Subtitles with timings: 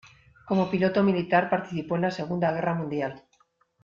[0.47, 3.23] Como piloto militar participó en la segunda guerra mundial.